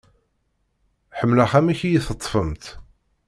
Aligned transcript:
Ḥemmleɣ 1.19 1.51
amek 1.59 1.79
i 1.83 1.89
yi-teṭfemt. 1.91 2.63